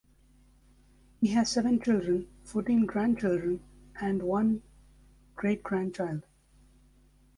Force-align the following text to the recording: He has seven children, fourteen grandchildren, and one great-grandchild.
He 1.19 1.27
has 1.27 1.51
seven 1.51 1.79
children, 1.79 2.27
fourteen 2.43 2.87
grandchildren, 2.87 3.63
and 3.97 4.23
one 4.23 4.63
great-grandchild. 5.35 6.23